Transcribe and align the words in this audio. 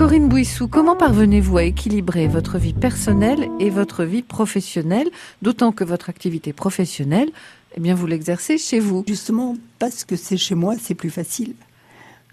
Louis 0.00 0.44
Sou, 0.44 0.68
comment 0.68 0.94
parvenez-vous 0.94 1.58
à 1.58 1.64
équilibrer 1.64 2.28
votre 2.28 2.56
vie 2.56 2.72
personnelle 2.72 3.48
et 3.58 3.68
votre 3.68 4.04
vie 4.04 4.22
professionnelle, 4.22 5.08
d'autant 5.42 5.72
que 5.72 5.82
votre 5.82 6.08
activité 6.08 6.52
professionnelle, 6.52 7.30
eh 7.76 7.80
bien, 7.80 7.96
vous 7.96 8.06
l'exercez 8.06 8.58
chez 8.58 8.78
vous? 8.78 9.02
Justement, 9.08 9.56
parce 9.80 10.04
que 10.04 10.14
c'est 10.14 10.36
chez 10.36 10.54
moi, 10.54 10.76
c'est 10.80 10.94
plus 10.94 11.10
facile. 11.10 11.54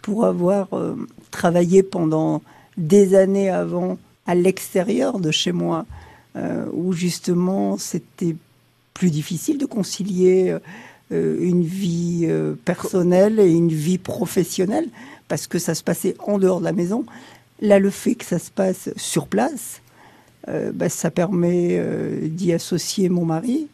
Pour 0.04 0.26
avoir 0.26 0.74
euh, 0.74 0.96
travaillé 1.32 1.82
pendant 1.82 2.44
des 2.78 3.16
années 3.16 3.50
avant 3.50 3.98
à 4.28 4.36
l'extérieur 4.36 5.20
de 5.20 5.32
chez 5.32 5.52
moi, 5.52 5.88
euh, 6.36 6.68
où 6.72 6.94
justement 6.94 7.78
c'était 7.80 8.36
plus 8.94 9.10
difficile 9.10 9.58
de 9.58 9.66
concilier 9.66 10.56
euh, 11.12 11.38
une 11.42 11.64
vie 11.64 12.28
personnelle 12.64 13.40
et 13.40 13.52
une 13.52 13.70
vie 13.70 13.98
professionnelle, 13.98 14.88
parce 15.28 15.48
que 15.48 15.58
ça 15.58 15.74
se 15.74 15.84
passait 15.84 16.16
en 16.20 16.38
dehors 16.38 16.60
de 16.60 16.66
la 16.66 16.74
maison. 16.74 17.06
Là, 17.62 17.80
le 17.80 17.90
fait 17.90 18.16
que 18.16 18.26
ça 18.26 18.40
se 18.40 18.52
passe 18.52 18.90
sur 18.98 19.28
place, 19.28 19.82
euh, 20.48 20.72
bah, 20.74 20.90
ça 20.90 21.10
permet 21.10 21.70
euh, 21.72 22.28
d'y 22.28 22.54
associer 22.54 23.10
mon 23.10 23.26
mari 23.26 23.68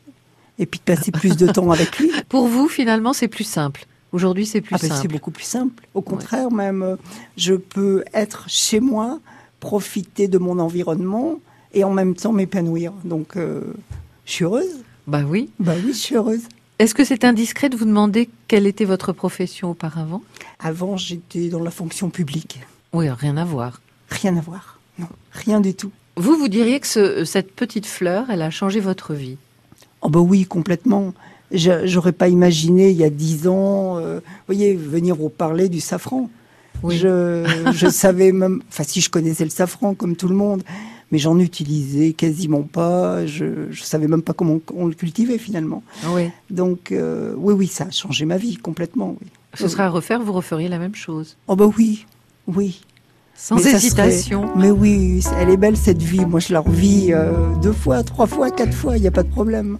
et 0.60 0.66
puis 0.66 0.80
de 0.80 0.84
passer 0.84 1.12
plus 1.12 1.36
de 1.36 1.48
temps 1.48 1.72
avec 1.72 1.98
lui. 1.98 2.12
Pour 2.30 2.48
vous, 2.48 2.68
finalement, 2.68 3.14
c'est 3.14 3.28
plus 3.28 3.44
simple. 3.44 3.86
Aujourd'hui, 4.12 4.46
c'est 4.46 4.62
plus 4.62 4.76
ah, 4.76 4.80
bah, 4.82 4.88
simple. 4.88 5.02
C'est 5.02 5.08
beaucoup 5.08 5.32
plus 5.32 5.46
simple. 5.46 5.88
Au 5.94 6.02
contraire, 6.02 6.52
même, 6.52 6.84
euh, 6.84 6.96
je 7.38 7.56
peux 7.56 8.04
être 8.14 8.46
chez 8.48 8.80
moi, 8.80 9.20
profiter 9.60 10.28
de 10.28 10.38
mon 10.38 10.60
environnement 10.60 11.40
et 11.74 11.84
en 11.84 11.92
même 11.92 12.16
temps 12.16 12.34
m'épanouir. 12.34 12.92
Donc, 13.06 13.38
je 13.38 14.32
suis 14.32 14.44
heureuse. 14.44 14.84
Bah 15.08 15.22
oui. 15.26 15.50
Bah 15.60 15.74
oui, 15.84 15.94
je 15.94 15.98
suis 15.98 16.16
heureuse. 16.16 16.42
Est-ce 16.80 16.96
que 16.96 17.04
c'est 17.04 17.24
indiscret 17.24 17.70
de 17.70 17.78
vous 17.78 17.86
demander 17.86 18.28
quelle 18.48 18.66
était 18.66 18.86
votre 18.86 19.14
profession 19.14 19.70
auparavant? 19.70 20.24
Avant, 20.60 20.98
j'étais 20.98 21.50
dans 21.50 21.62
la 21.62 21.70
fonction 21.70 22.10
publique. 22.10 22.60
Oui, 22.94 23.10
rien 23.10 23.38
à 23.38 23.46
voir. 23.46 23.82
Rien 24.10 24.36
à 24.38 24.42
voir. 24.42 24.80
Non, 25.00 25.08
rien 25.32 25.62
du 25.62 25.74
tout. 25.74 25.92
Vous, 26.18 26.36
vous 26.38 26.50
diriez 26.50 26.80
que 26.80 27.24
cette 27.26 27.56
petite 27.56 27.86
fleur, 27.86 28.26
elle 28.30 28.42
a 28.42 28.50
changé 28.50 28.80
votre 28.80 29.14
vie 29.14 29.38
Oh 30.02 30.10
ben 30.10 30.20
oui, 30.20 30.46
complètement. 30.46 31.14
J'aurais 31.52 32.12
pas 32.12 32.28
imaginé 32.28 32.90
il 32.90 32.98
y 32.98 33.04
a 33.04 33.10
dix 33.10 33.48
ans, 33.48 33.98
euh, 33.98 34.20
voyez, 34.48 34.74
venir 34.76 35.16
vous 35.16 35.30
parler 35.30 35.70
du 35.70 35.80
safran. 35.80 36.30
Oui. 36.84 36.98
Je, 36.98 37.46
je 37.74 37.88
savais 37.90 38.32
même, 38.32 38.62
enfin 38.70 38.84
si 38.84 39.02
je 39.02 39.10
connaissais 39.10 39.44
le 39.44 39.50
safran 39.50 39.94
comme 39.94 40.16
tout 40.16 40.28
le 40.28 40.36
monde, 40.36 40.64
mais 41.12 41.18
j'en 41.18 41.38
utilisais 41.40 42.14
quasiment 42.14 42.64
pas. 42.64 43.26
Je, 43.26 43.70
je 43.70 43.84
savais 43.84 44.08
même 44.08 44.22
pas 44.22 44.34
comment 44.34 44.60
on, 44.74 44.88
le 44.88 44.94
cultivait 44.94 45.38
finalement. 45.38 45.84
Oui. 46.08 46.30
Donc 46.50 46.92
euh, 46.92 47.34
oui, 47.38 47.54
oui, 47.54 47.68
ça 47.68 47.86
a 47.86 47.92
changé 47.92 48.26
ma 48.26 48.38
vie 48.38 48.58
complètement. 48.58 49.18
Oui. 49.22 49.28
Ce 49.54 49.68
serait 49.68 49.84
à 49.84 49.90
refaire, 49.90 50.22
vous 50.22 50.34
referiez 50.34 50.70
la 50.70 50.80
même 50.80 50.96
chose. 50.96 51.36
Oh 51.48 51.58
ben 51.58 51.70
oui, 51.78 52.06
oui. 52.56 52.82
Sans 53.36 53.58
hésitation. 53.58 54.50
Mais 54.56 54.70
oui, 54.70 55.24
elle 55.40 55.50
est 55.50 55.58
belle 55.58 55.76
cette 55.76 56.02
vie. 56.02 56.26
Moi, 56.26 56.40
je 56.40 56.54
la 56.54 56.60
revis 56.60 57.12
euh, 57.12 57.32
deux 57.62 57.72
fois, 57.72 58.04
trois 58.04 58.28
fois, 58.28 58.52
quatre 58.52 58.74
fois. 58.74 58.98
Il 58.98 59.02
n'y 59.02 59.08
a 59.08 59.12
pas 59.12 59.24
de 59.24 59.30
problème. 59.30 59.80